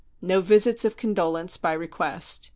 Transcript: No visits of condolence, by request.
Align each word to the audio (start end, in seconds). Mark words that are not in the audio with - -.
No 0.19 0.41
visits 0.41 0.83
of 0.83 0.97
condolence, 0.97 1.57
by 1.57 1.73
request. 1.73 2.49